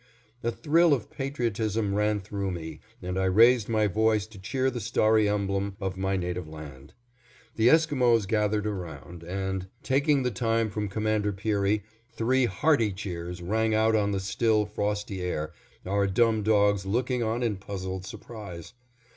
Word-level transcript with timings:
A 0.41 0.49
thrill 0.49 0.95
of 0.95 1.11
patriotism 1.11 1.93
ran 1.93 2.21
through 2.21 2.49
me 2.49 2.79
and 3.03 3.19
I 3.19 3.25
raised 3.25 3.69
my 3.69 3.85
voice 3.85 4.25
to 4.25 4.39
cheer 4.39 4.71
the 4.71 4.79
starry 4.79 5.29
emblem 5.29 5.77
of 5.79 5.95
my 5.95 6.17
native 6.17 6.47
land. 6.47 6.95
The 7.55 7.69
Esquimos 7.69 8.25
gathered 8.25 8.65
around 8.65 9.21
and, 9.21 9.67
taking 9.83 10.23
the 10.23 10.31
time 10.31 10.71
from 10.71 10.87
Commander 10.89 11.31
Peary, 11.33 11.83
three 12.09 12.45
hearty 12.45 12.91
cheers 12.91 13.43
rang 13.43 13.75
out 13.75 13.93
on 13.95 14.09
the 14.11 14.19
still, 14.19 14.65
frosty 14.65 15.21
air, 15.21 15.53
our 15.85 16.07
dumb 16.07 16.41
dogs 16.41 16.83
looking 16.83 17.21
on 17.21 17.43
in 17.43 17.57
puzzled 17.57 18.03
surprise. 18.03 18.73